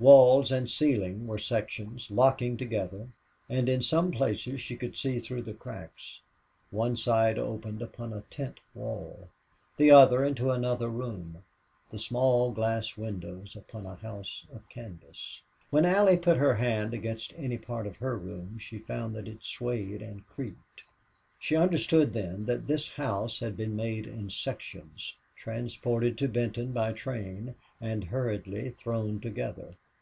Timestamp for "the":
5.42-5.54, 9.76-9.90, 11.90-11.98